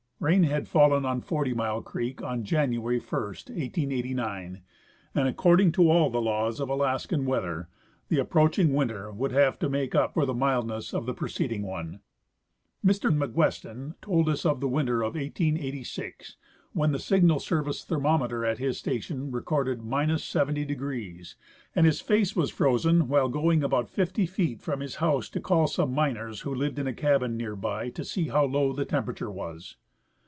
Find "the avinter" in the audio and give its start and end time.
14.61-14.97